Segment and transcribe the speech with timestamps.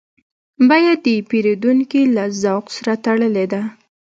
[0.69, 3.61] بیه د پیرودونکي له ذوق سره تړلې ده.